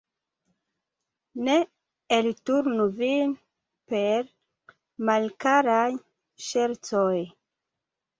[1.47, 1.57] Ne
[2.15, 3.35] elturnu vin
[3.93, 4.25] per
[5.11, 5.85] malkaraj
[6.47, 7.19] ŝercoj!